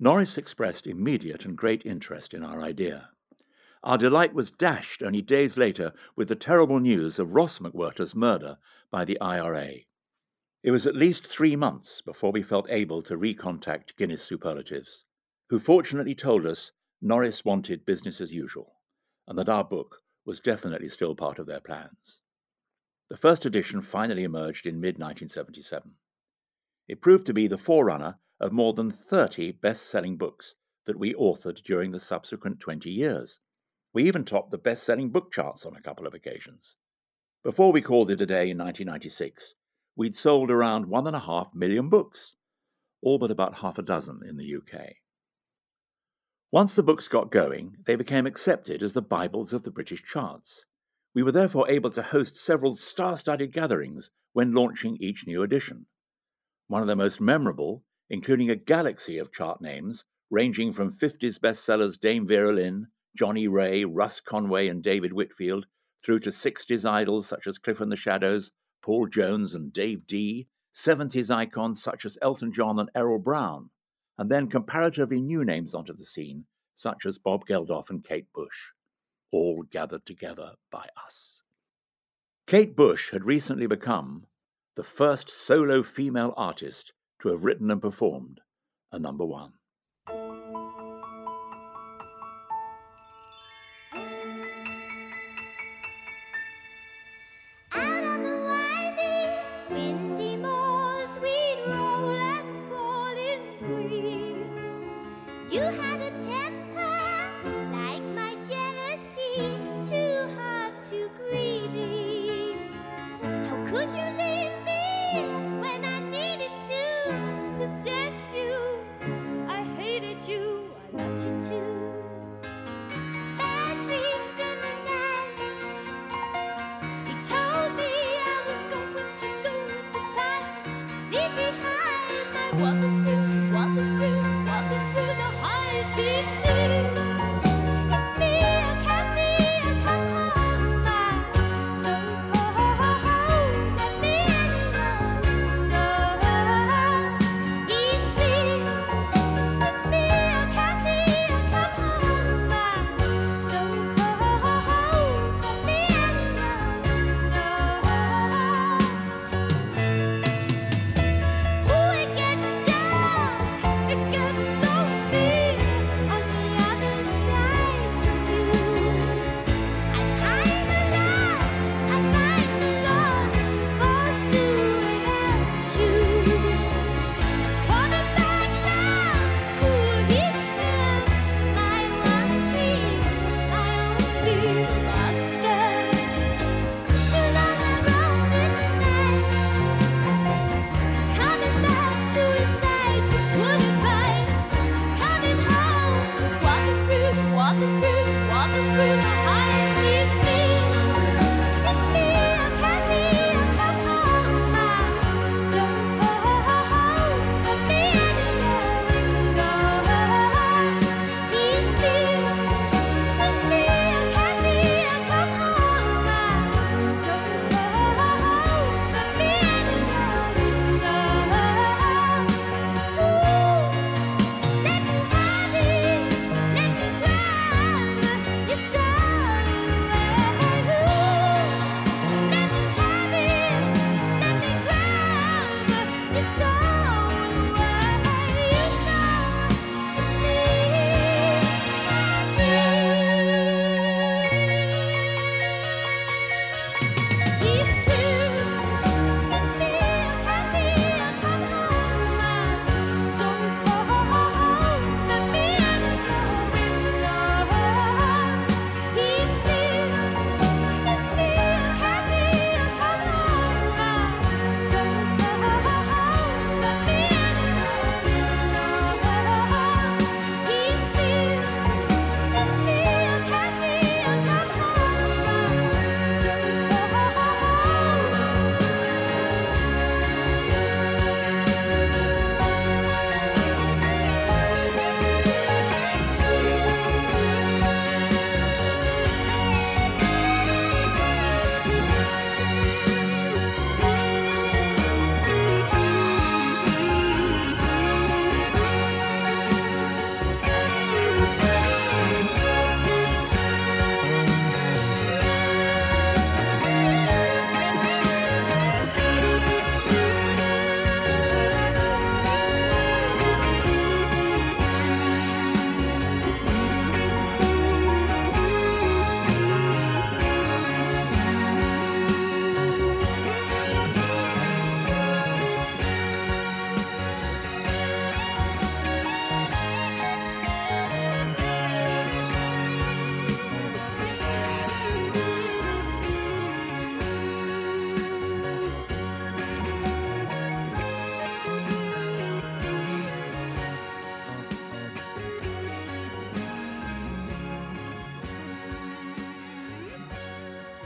Norris 0.00 0.38
expressed 0.38 0.86
immediate 0.86 1.44
and 1.44 1.58
great 1.58 1.84
interest 1.84 2.32
in 2.32 2.44
our 2.44 2.62
idea. 2.62 3.10
Our 3.82 3.98
delight 3.98 4.32
was 4.32 4.52
dashed 4.52 5.02
only 5.02 5.22
days 5.22 5.56
later 5.56 5.92
with 6.14 6.28
the 6.28 6.36
terrible 6.36 6.78
news 6.78 7.18
of 7.18 7.34
Ross 7.34 7.58
McWhirter's 7.58 8.14
murder 8.14 8.58
by 8.90 9.04
the 9.04 9.20
IRA. 9.20 9.70
It 10.62 10.70
was 10.70 10.86
at 10.86 10.96
least 10.96 11.26
three 11.26 11.56
months 11.56 12.00
before 12.02 12.32
we 12.32 12.42
felt 12.42 12.70
able 12.70 13.02
to 13.02 13.16
recontact 13.16 13.96
Guinness 13.96 14.22
Superlatives, 14.22 15.04
who 15.48 15.58
fortunately 15.58 16.14
told 16.14 16.46
us 16.46 16.72
Norris 17.00 17.44
wanted 17.44 17.84
business 17.84 18.20
as 18.20 18.32
usual, 18.32 18.74
and 19.26 19.38
that 19.38 19.48
our 19.48 19.64
book 19.64 20.02
was 20.24 20.40
definitely 20.40 20.88
still 20.88 21.14
part 21.14 21.38
of 21.38 21.46
their 21.46 21.60
plans. 21.60 22.22
The 23.10 23.16
first 23.16 23.46
edition 23.46 23.80
finally 23.80 24.22
emerged 24.22 24.66
in 24.66 24.80
mid 24.80 24.96
1977. 24.98 25.94
It 26.88 27.00
proved 27.00 27.26
to 27.26 27.34
be 27.34 27.46
the 27.46 27.56
forerunner 27.56 28.18
of 28.38 28.52
more 28.52 28.74
than 28.74 28.90
30 28.90 29.52
best 29.52 29.88
selling 29.88 30.16
books 30.16 30.54
that 30.84 30.98
we 30.98 31.14
authored 31.14 31.62
during 31.62 31.92
the 31.92 32.00
subsequent 32.00 32.60
20 32.60 32.90
years. 32.90 33.40
We 33.92 34.04
even 34.04 34.24
topped 34.24 34.50
the 34.50 34.58
best 34.58 34.84
selling 34.84 35.10
book 35.10 35.32
charts 35.32 35.64
on 35.64 35.74
a 35.74 35.80
couple 35.80 36.06
of 36.06 36.14
occasions. 36.14 36.76
Before 37.42 37.72
we 37.72 37.80
called 37.80 38.10
it 38.10 38.20
a 38.20 38.26
day 38.26 38.50
in 38.50 38.58
1996, 38.58 39.54
we'd 39.96 40.16
sold 40.16 40.50
around 40.50 40.86
one 40.86 41.06
and 41.06 41.16
a 41.16 41.20
half 41.20 41.54
million 41.54 41.88
books, 41.88 42.36
all 43.00 43.18
but 43.18 43.30
about 43.30 43.56
half 43.56 43.78
a 43.78 43.82
dozen 43.82 44.20
in 44.28 44.36
the 44.36 44.56
UK. 44.56 44.96
Once 46.50 46.74
the 46.74 46.82
books 46.82 47.08
got 47.08 47.30
going, 47.30 47.76
they 47.84 47.96
became 47.96 48.26
accepted 48.26 48.82
as 48.82 48.92
the 48.92 49.02
Bibles 49.02 49.52
of 49.52 49.62
the 49.62 49.70
British 49.70 50.02
charts. 50.04 50.64
We 51.14 51.22
were 51.22 51.32
therefore 51.32 51.68
able 51.70 51.90
to 51.92 52.02
host 52.02 52.36
several 52.36 52.74
star 52.74 53.16
studded 53.16 53.52
gatherings 53.52 54.10
when 54.32 54.52
launching 54.52 54.96
each 55.00 55.26
new 55.26 55.42
edition. 55.42 55.86
One 56.66 56.82
of 56.82 56.88
the 56.88 56.96
most 56.96 57.20
memorable 57.20 57.84
including 58.10 58.50
a 58.50 58.56
galaxy 58.56 59.18
of 59.18 59.32
chart 59.32 59.60
names 59.60 60.04
ranging 60.30 60.72
from 60.72 60.92
50s 60.92 61.38
bestsellers 61.38 61.98
Dame 61.98 62.26
Vera 62.26 62.52
Lynn, 62.52 62.88
Johnnie 63.16 63.48
Ray, 63.48 63.84
Russ 63.84 64.20
Conway, 64.20 64.68
and 64.68 64.82
David 64.82 65.12
Whitfield, 65.12 65.66
through 66.04 66.20
to 66.20 66.30
60s 66.30 66.88
idols 66.88 67.26
such 67.26 67.46
as 67.46 67.58
Cliff 67.58 67.80
and 67.80 67.90
the 67.90 67.96
Shadows, 67.96 68.50
Paul 68.82 69.06
Jones, 69.06 69.54
and 69.54 69.72
Dave 69.72 70.06
Dee, 70.06 70.48
70s 70.74 71.34
icons 71.34 71.82
such 71.82 72.04
as 72.04 72.18
Elton 72.22 72.52
John 72.52 72.78
and 72.78 72.90
Errol 72.94 73.18
Brown, 73.18 73.70
and 74.16 74.30
then 74.30 74.48
comparatively 74.48 75.20
new 75.20 75.44
names 75.44 75.74
onto 75.74 75.94
the 75.94 76.04
scene 76.04 76.44
such 76.74 77.04
as 77.04 77.18
Bob 77.18 77.44
Geldof 77.46 77.90
and 77.90 78.04
Kate 78.04 78.32
Bush, 78.32 78.70
all 79.30 79.62
gathered 79.62 80.06
together 80.06 80.52
by 80.70 80.86
us. 81.04 81.42
Kate 82.46 82.74
Bush 82.74 83.10
had 83.10 83.24
recently 83.24 83.66
become 83.66 84.26
the 84.74 84.82
first 84.82 85.28
solo 85.28 85.82
female 85.82 86.32
artist 86.36 86.92
to 87.20 87.28
have 87.28 87.44
written 87.44 87.70
and 87.70 87.82
performed 87.82 88.40
a 88.90 88.98
number 88.98 89.24
one. 89.24 89.54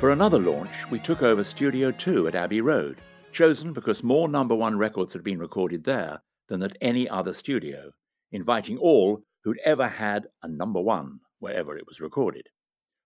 For 0.03 0.11
another 0.11 0.41
launch, 0.41 0.91
we 0.91 0.99
took 0.99 1.23
over 1.23 1.45
Studio 1.45 1.93
2 1.93 2.27
at 2.27 2.35
Abbey 2.35 2.61
Road, 2.61 3.01
chosen 3.31 3.73
because 3.73 4.03
more 4.03 4.27
number 4.27 4.53
one 4.53 4.77
records 4.77 5.13
had 5.13 5.23
been 5.23 5.39
recorded 5.39 5.85
there 5.85 6.23
than 6.49 6.61
at 6.65 6.77
any 6.81 7.09
other 7.09 7.33
studio, 7.33 7.93
inviting 8.33 8.79
all 8.79 9.23
who'd 9.45 9.61
ever 9.65 9.87
had 9.87 10.27
a 10.43 10.49
number 10.49 10.81
one 10.81 11.21
wherever 11.39 11.79
it 11.79 11.87
was 11.87 12.01
recorded. 12.01 12.49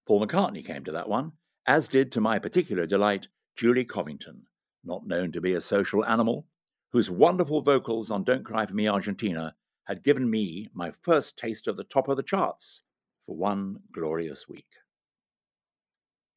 Paul 0.07 0.27
McCartney 0.27 0.65
came 0.65 0.85
to 0.85 0.93
that 0.93 1.07
one, 1.07 1.33
as 1.67 1.87
did, 1.87 2.11
to 2.13 2.21
my 2.23 2.39
particular 2.39 2.87
delight, 2.87 3.29
Julie 3.57 3.85
Covington, 3.85 4.47
not 4.83 5.07
known 5.07 5.33
to 5.33 5.41
be 5.43 5.53
a 5.53 5.61
social 5.61 6.03
animal, 6.07 6.47
whose 6.93 7.11
wonderful 7.11 7.61
vocals 7.61 8.11
on 8.11 8.25
Don't 8.25 8.47
Cry 8.47 8.65
for 8.65 8.73
Me 8.73 8.89
Argentina 8.89 9.55
had 9.85 10.03
given 10.03 10.31
me 10.31 10.71
my 10.73 10.91
first 10.91 11.37
taste 11.37 11.69
of 11.69 11.77
the 11.77 11.85
top 11.85 12.09
of 12.09 12.17
the 12.17 12.23
charts 12.23 12.81
for 13.21 13.37
one 13.37 13.81
glorious 13.93 14.49
week. 14.49 14.65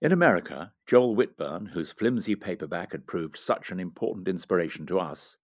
In 0.02 0.14
America, 0.14 0.72
Joel 0.86 1.14
Whitburn, 1.14 1.66
whose 1.74 1.92
flimsy 1.92 2.34
paperback 2.34 2.94
had 2.94 3.06
proved 3.06 3.36
such 3.36 3.70
an 3.70 3.82
important 3.82 4.30
inspiration 4.30 4.86
to 4.86 4.98
us, 4.98 5.36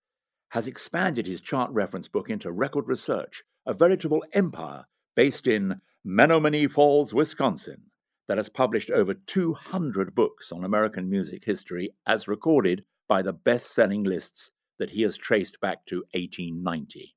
has 0.51 0.65
expanded 0.65 1.27
his 1.27 1.41
chart 1.41 1.69
reference 1.71 2.07
book 2.07 2.29
into 2.29 2.53
record 2.53 2.87
research, 2.87 3.43
a 3.65 3.73
veritable 3.73 4.23
empire 4.31 4.85
based 5.13 5.45
in 5.45 5.81
Menomonee 6.05 6.71
Falls, 6.71 7.13
Wisconsin, 7.13 7.91
that 8.29 8.37
has 8.37 8.47
published 8.47 8.89
over 8.91 9.13
200 9.13 10.15
books 10.15 10.53
on 10.53 10.63
American 10.63 11.09
music 11.09 11.43
history 11.43 11.89
as 12.07 12.25
recorded 12.25 12.85
by 13.09 13.21
the 13.21 13.33
best 13.33 13.75
selling 13.75 14.03
lists 14.03 14.51
that 14.79 14.91
he 14.91 15.01
has 15.01 15.17
traced 15.17 15.59
back 15.59 15.85
to 15.87 16.05
1890. 16.13 17.13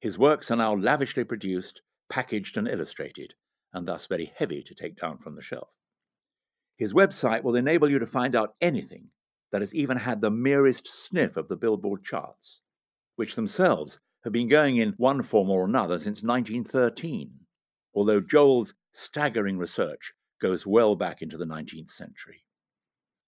His 0.00 0.18
works 0.18 0.50
are 0.50 0.56
now 0.56 0.74
lavishly 0.74 1.22
produced, 1.22 1.82
packaged, 2.08 2.56
and 2.56 2.66
illustrated, 2.66 3.34
and 3.72 3.86
thus 3.86 4.06
very 4.06 4.32
heavy 4.34 4.64
to 4.64 4.74
take 4.74 4.96
down 4.96 5.18
from 5.18 5.36
the 5.36 5.42
shelf. 5.42 5.68
His 6.78 6.94
website 6.94 7.42
will 7.42 7.56
enable 7.56 7.90
you 7.90 7.98
to 7.98 8.06
find 8.06 8.36
out 8.36 8.54
anything 8.60 9.10
that 9.50 9.62
has 9.62 9.74
even 9.74 9.96
had 9.96 10.20
the 10.20 10.30
merest 10.30 10.86
sniff 10.86 11.36
of 11.36 11.48
the 11.48 11.56
Billboard 11.56 12.04
charts, 12.04 12.60
which 13.16 13.34
themselves 13.34 13.98
have 14.22 14.32
been 14.32 14.48
going 14.48 14.76
in 14.76 14.94
one 14.96 15.22
form 15.22 15.50
or 15.50 15.64
another 15.64 15.98
since 15.98 16.22
1913, 16.22 17.32
although 17.94 18.20
Joel's 18.20 18.74
staggering 18.92 19.58
research 19.58 20.12
goes 20.40 20.66
well 20.66 20.94
back 20.94 21.20
into 21.20 21.36
the 21.36 21.44
19th 21.44 21.90
century. 21.90 22.44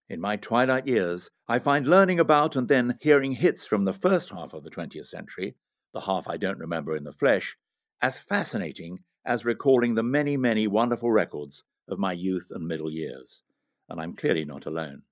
In 0.08 0.20
my 0.20 0.36
twilight 0.36 0.86
years, 0.86 1.30
I 1.48 1.58
find 1.58 1.86
learning 1.86 2.20
about 2.20 2.54
and 2.54 2.68
then 2.68 2.98
hearing 3.00 3.32
hits 3.32 3.66
from 3.66 3.84
the 3.84 3.92
first 3.92 4.30
half 4.30 4.52
of 4.54 4.62
the 4.62 4.70
20th 4.70 5.06
century, 5.06 5.56
the 5.92 6.02
half 6.02 6.28
I 6.28 6.36
don't 6.36 6.58
remember 6.58 6.96
in 6.96 7.04
the 7.04 7.12
flesh, 7.12 7.56
as 8.00 8.18
fascinating 8.18 9.00
as 9.24 9.44
recalling 9.44 9.96
the 9.96 10.02
many, 10.04 10.36
many 10.36 10.68
wonderful 10.68 11.10
records 11.10 11.64
of 11.90 11.98
my 11.98 12.12
youth 12.12 12.50
and 12.50 12.66
middle 12.66 12.90
years. 12.90 13.42
And 13.88 14.00
I'm 14.00 14.14
clearly 14.14 14.44
not 14.44 14.66
alone. 14.66 15.02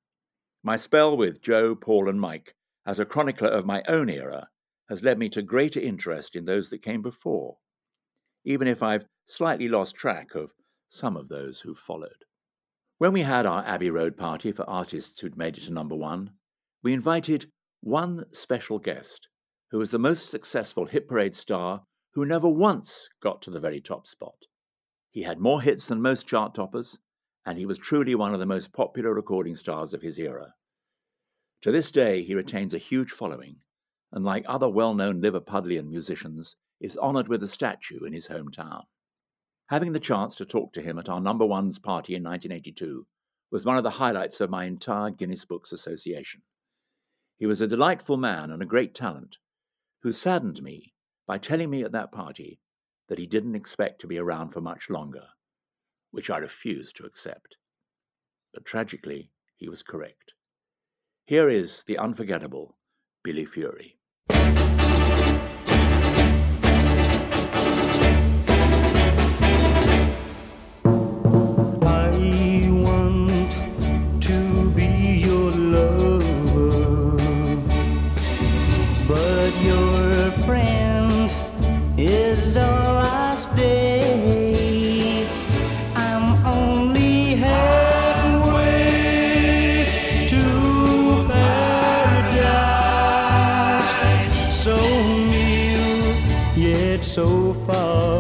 My 0.63 0.77
spell 0.77 1.17
with 1.17 1.43
Jo, 1.43 1.75
Paul, 1.75 2.09
and 2.09 2.21
Mike 2.21 2.55
as 2.87 2.99
a 2.99 3.05
chronicler 3.05 3.49
of 3.49 3.67
my 3.67 3.83
own 3.89 4.09
era 4.09 4.49
has 4.89 5.03
led 5.03 5.19
me 5.19 5.29
to 5.29 5.43
greater 5.43 5.81
interest 5.81 6.35
in 6.35 6.45
those 6.45 6.69
that 6.71 6.83
came 6.83 7.03
before, 7.03 7.59
even 8.45 8.67
if 8.67 8.83
I've 8.83 9.07
slightly 9.27 9.69
lost 9.69 9.95
track 9.95 10.35
of 10.35 10.53
some 10.89 11.17
of 11.17 11.29
those 11.29 11.61
who 11.61 11.75
followed. 11.75 12.25
When 12.97 13.13
we 13.13 13.21
had 13.21 13.47
our 13.47 13.65
Abbey 13.65 13.91
Road 13.91 14.17
party 14.17 14.51
for 14.53 14.69
artists 14.69 15.21
who'd 15.21 15.37
made 15.37 15.59
it 15.59 15.65
to 15.65 15.73
number 15.73 15.95
one, 15.95 16.31
we 16.83 16.93
invited 16.93 17.51
one 17.81 18.25
special 18.33 18.79
guest 18.79 19.29
who 19.71 19.79
was 19.79 19.91
the 19.91 19.99
most 19.99 20.31
successful 20.31 20.87
hit 20.87 21.07
parade 21.07 21.37
star 21.37 21.83
who 22.15 22.25
never 22.25 22.49
once 22.49 23.09
got 23.23 23.43
to 23.43 23.51
the 23.51 23.61
very 23.61 23.81
top 23.81 24.07
spot. 24.07 24.35
He 25.11 25.23
had 25.23 25.41
more 25.41 25.63
hits 25.63 25.87
than 25.87 26.03
most 26.03 26.27
chart 26.27 26.55
toppers, 26.55 26.99
and 27.47 27.59
he 27.59 27.67
was 27.67 27.79
truly 27.79 28.15
one 28.15 28.35
of 28.35 28.41
the 28.41 28.47
most 28.47 28.73
popular 28.73 29.15
recording 29.15 29.57
stars 29.57 29.95
of 29.95 30.03
his 30.03 30.19
era. 30.19 30.55
To 31.63 31.73
this 31.73 31.91
day, 31.91 32.23
he 32.23 32.35
retains 32.35 32.75
a 32.75 32.79
huge 32.79 33.11
following, 33.11 33.57
and 34.13 34.25
like 34.25 34.45
other 34.47 34.69
well 34.69 34.95
known 34.95 35.21
Liverpudlian 35.21 35.89
musicians, 35.89 36.57
is 36.81 36.97
honoured 36.99 37.29
with 37.29 37.43
a 37.43 37.49
statue 37.49 38.05
in 38.05 38.13
his 38.13 38.29
hometown. 38.29 38.83
Having 39.69 39.93
the 39.93 40.01
chance 40.01 40.35
to 40.37 40.45
talk 40.45 40.73
to 40.73 40.83
him 40.83 40.99
at 40.99 41.09
our 41.09 41.21
number 41.21 41.45
one's 41.45 41.79
party 41.79 42.15
in 42.15 42.23
1982 42.23 43.07
was 43.51 43.65
one 43.65 43.77
of 43.77 43.85
the 43.85 43.91
highlights 43.91 44.41
of 44.41 44.51
my 44.51 44.65
entire 44.65 45.11
Guinness 45.11 45.45
Books 45.45 45.73
Association. 45.73 46.43
He 47.37 47.47
was 47.47 47.61
a 47.61 47.67
delightful 47.67 48.17
man 48.17 48.51
and 48.51 48.63
a 48.63 48.67
great 48.67 48.95
talent, 48.95 49.39
who 50.03 50.13
saddened 50.13 50.63
me 50.63 50.95
by 51.27 51.39
telling 51.39 51.71
me 51.71 51.83
at 51.83 51.93
that 51.93 52.13
party 52.13 52.61
that 53.09 53.19
he 53.19 53.27
didn't 53.27 53.55
expect 53.55 54.01
to 54.01 54.07
be 54.07 54.19
around 54.19 54.51
for 54.51 54.61
much 54.61 54.91
longer, 54.91 55.25
which 56.11 56.31
I 56.31 56.39
refused 56.39 56.97
to 56.97 57.07
accept. 57.07 57.57
But 58.53 58.65
tragically, 58.65 59.31
he 59.57 59.69
was 59.69 59.83
correct. 59.83 60.33
Here 61.27 61.49
is 61.49 61.85
the 61.87 61.99
unforgettable 61.99 62.77
Billy 63.23 63.45
Fury. 63.45 63.99
So 97.03 97.55
far 97.67 98.18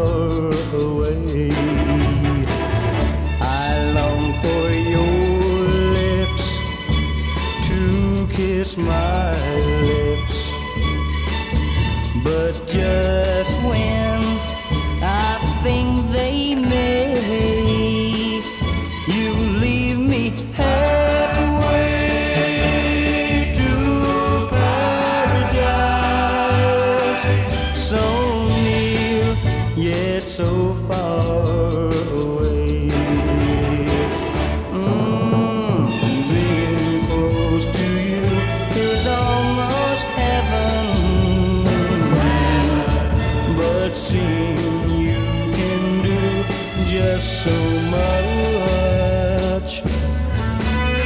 Seeing 43.99 44.91
you 45.01 45.19
can 45.59 46.03
do 46.03 46.45
just 46.87 47.43
so 47.43 47.57
much. 47.97 49.83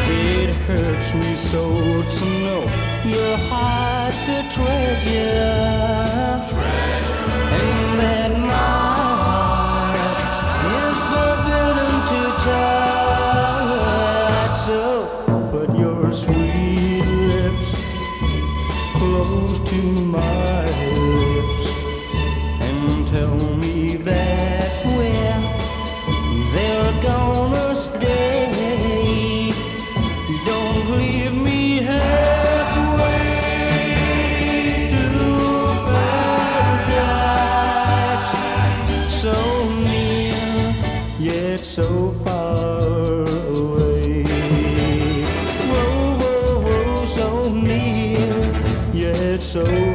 It 0.09 0.50
hurts 0.66 1.14
me 1.14 1.35
so 1.35 1.62
to 2.02 2.24
know 2.44 2.62
your 3.05 3.37
heart's 3.48 4.28
a 4.28 4.42
treasure. 4.55 5.72
And 6.55 7.12
yet 41.62 41.68
so 41.68 42.11
far 42.25 43.22
away. 43.22 44.25
Whoa, 45.70 46.18
whoa, 46.18 46.61
whoa, 46.61 47.07
so 47.07 47.53
near, 47.53 48.35
yet 48.92 49.44
so 49.44 49.91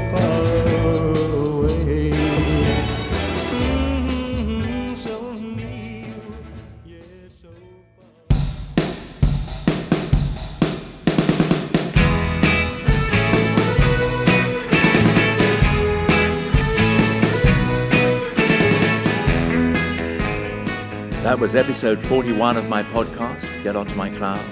episode 21.57 21.99
41 21.99 22.55
of 22.55 22.69
my 22.69 22.83
podcast, 22.83 23.63
Get 23.63 23.75
Onto 23.75 23.95
My 23.95 24.11
Cloud, 24.11 24.45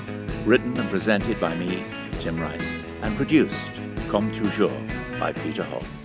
written 0.44 0.76
and 0.80 0.90
presented 0.90 1.40
by 1.40 1.56
me, 1.56 1.84
Tim 2.20 2.40
Rice, 2.42 2.60
and 3.04 3.16
produced, 3.16 3.56
comme 4.10 4.34
toujours, 4.34 4.74
by 5.20 5.32
Peter 5.32 5.64
Holtz. 5.64 6.05